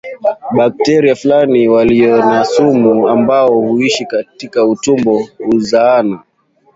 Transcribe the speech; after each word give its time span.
Bakteria 0.57 1.15
fulani 1.15 1.67
walio 1.67 2.17
na 2.17 2.45
sumu 2.45 3.09
ambao 3.09 3.61
huishi 3.61 4.05
katika 4.05 4.65
utumbo 4.65 5.27
huzaana 5.37 6.23